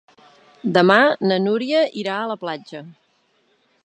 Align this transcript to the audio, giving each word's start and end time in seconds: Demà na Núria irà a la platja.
Demà 0.77 0.95
na 1.31 1.37
Núria 1.47 1.83
irà 2.05 2.15
a 2.23 2.27
la 2.33 2.39
platja. 2.47 2.85